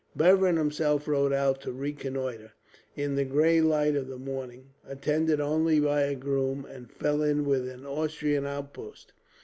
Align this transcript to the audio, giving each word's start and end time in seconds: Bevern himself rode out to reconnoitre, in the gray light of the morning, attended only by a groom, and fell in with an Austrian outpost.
Bevern 0.17 0.57
himself 0.57 1.07
rode 1.07 1.31
out 1.31 1.61
to 1.61 1.71
reconnoitre, 1.71 2.53
in 2.95 3.13
the 3.13 3.23
gray 3.23 3.61
light 3.61 3.95
of 3.95 4.07
the 4.07 4.17
morning, 4.17 4.71
attended 4.83 5.39
only 5.39 5.79
by 5.79 6.01
a 6.01 6.15
groom, 6.15 6.65
and 6.65 6.89
fell 6.91 7.21
in 7.21 7.45
with 7.45 7.69
an 7.69 7.85
Austrian 7.85 8.47
outpost. 8.47 9.13